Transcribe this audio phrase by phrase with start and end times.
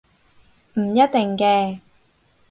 [0.79, 1.79] 唔一定嘅